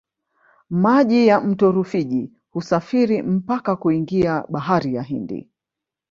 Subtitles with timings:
[0.69, 5.49] maji ya mto rufiji husafiri mpaka kuingia bahari ya hindi